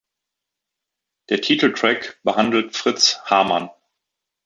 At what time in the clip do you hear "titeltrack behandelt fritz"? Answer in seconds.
1.41-3.19